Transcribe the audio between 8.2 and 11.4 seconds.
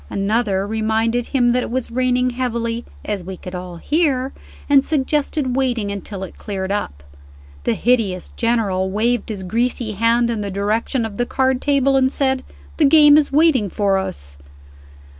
General waved his greasy hand in the direction of the